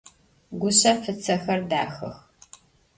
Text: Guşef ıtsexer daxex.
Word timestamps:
Guşef 0.59 1.01
ıtsexer 1.11 1.59
daxex. 1.69 2.17